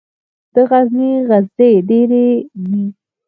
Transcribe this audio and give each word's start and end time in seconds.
د 0.53 0.55
غزني 0.69 1.11
غزې 1.29 1.71
ډیرې 1.89 2.27
دي 2.63 2.83